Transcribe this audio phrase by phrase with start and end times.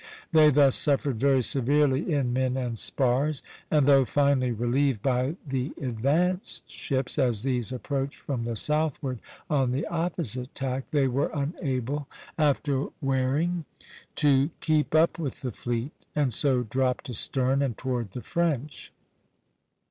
[0.31, 5.73] They thus suffered very severely in men and spars; and though finally relieved by the
[5.79, 12.07] advanced ships, as these approached from the southward on the opposite tack, they were unable,
[12.35, 17.61] after wearing (B, c', c''), to keep up with the fleet, and so dropped astern
[17.61, 18.91] and toward the French.